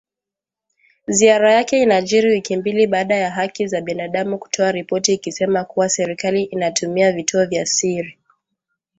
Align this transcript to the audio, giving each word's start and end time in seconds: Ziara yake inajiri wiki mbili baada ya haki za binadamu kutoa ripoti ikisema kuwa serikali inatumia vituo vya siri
Ziara 1.07 1.53
yake 1.53 1.81
inajiri 1.81 2.29
wiki 2.29 2.57
mbili 2.57 2.87
baada 2.87 3.15
ya 3.15 3.31
haki 3.31 3.67
za 3.67 3.81
binadamu 3.81 4.39
kutoa 4.39 4.71
ripoti 4.71 5.13
ikisema 5.13 5.63
kuwa 5.63 5.89
serikali 5.89 6.43
inatumia 6.43 7.11
vituo 7.11 7.45
vya 7.45 7.65
siri 7.65 8.19